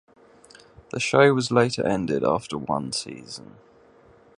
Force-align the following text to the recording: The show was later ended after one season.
The 0.89 0.99
show 0.99 1.31
was 1.35 1.51
later 1.51 1.85
ended 1.85 2.23
after 2.23 2.57
one 2.57 2.91
season. 2.91 3.57